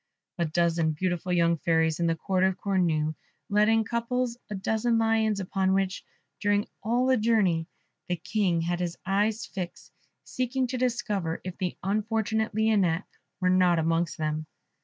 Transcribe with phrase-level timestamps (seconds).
[0.39, 3.13] A dozen beautiful young fairies of the Court of Cornue,
[3.51, 6.03] led in couples a dozen lions, upon which,
[6.39, 7.67] during all the journey,
[8.07, 9.91] the King had his eyes fixed,
[10.23, 13.05] seeking to discover if the unfortunate Lionette
[13.39, 14.47] were not amongst them.